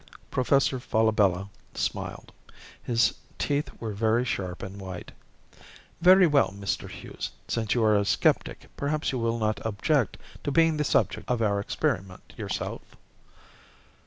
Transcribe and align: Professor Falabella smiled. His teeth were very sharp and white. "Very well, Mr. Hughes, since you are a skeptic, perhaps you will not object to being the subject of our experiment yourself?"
Professor 0.31 0.79
Falabella 0.79 1.47
smiled. 1.75 2.31
His 2.81 3.13
teeth 3.37 3.69
were 3.79 3.93
very 3.93 4.25
sharp 4.25 4.63
and 4.63 4.81
white. 4.81 5.11
"Very 6.01 6.25
well, 6.25 6.51
Mr. 6.57 6.89
Hughes, 6.89 7.29
since 7.47 7.75
you 7.75 7.83
are 7.83 7.95
a 7.95 8.03
skeptic, 8.03 8.65
perhaps 8.75 9.11
you 9.11 9.19
will 9.19 9.37
not 9.37 9.63
object 9.63 10.17
to 10.43 10.49
being 10.51 10.77
the 10.77 10.83
subject 10.83 11.29
of 11.29 11.43
our 11.43 11.59
experiment 11.59 12.33
yourself?" 12.35 12.81